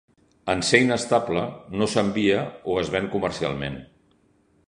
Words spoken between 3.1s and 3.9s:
comercialment.